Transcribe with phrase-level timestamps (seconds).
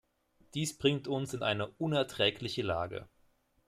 [0.55, 3.07] Dies bringt uns in eine unerträgliche Lage.